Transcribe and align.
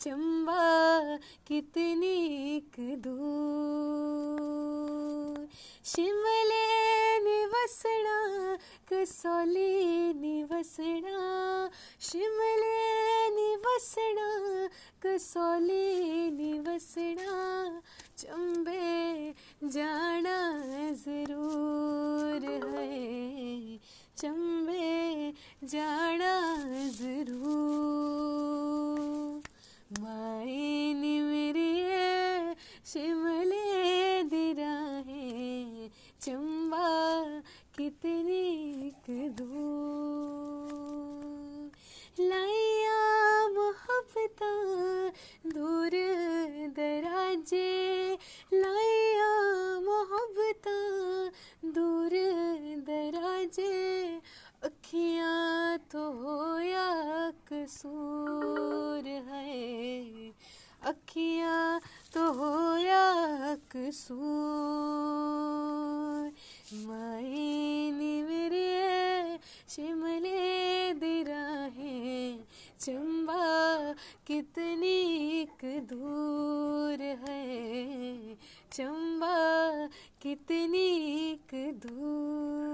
चंबा 0.00 1.16
कितनी 1.46 2.62
दूर। 2.80 5.48
शिमले 5.84 7.20
निवसना, 7.20 8.58
कसौली 8.92 10.14
निवसना। 10.14 11.70
शिमले 12.00 13.30
निवसना, 13.30 14.68
कसौली 15.02 16.30
निवसना। 16.30 17.82
चंबे 18.18 19.34
जाना 19.64 20.38
ज़रूर 20.92 22.64
है। 22.64 23.78
चंबे 24.16 25.34
जाना 25.64 26.27
शिमले 32.88 34.22
दिरा 34.22 34.76
है, 35.08 35.88
चंबा 36.20 36.86
कितनी 37.76 38.92
दूर। 39.10 40.70
लाइया 42.20 43.02
मोहब्बता 43.48 44.52
दूर 45.50 45.96
दराजे, 46.78 47.68
लाइया 48.54 49.30
मोहब्बता 49.80 50.78
दूर 51.70 52.16
दराजे, 52.88 53.74
अखियाँ 54.64 55.78
तो 55.92 56.10
होया 56.22 56.88
कसूर। 57.52 58.47
कसूर 63.76 64.18
माई 66.86 67.92
मेरे 67.92 68.68
शिमले 69.68 70.92
दिरा 70.94 71.46
है। 71.76 72.38
चंबा 72.80 73.44
कितनी 74.26 74.96
एक 75.40 75.62
दूर 75.64 77.02
है। 77.28 78.34
चंबा 78.72 79.36
कितनी 80.22 80.88
एक 81.30 81.50
दूर 81.86 82.67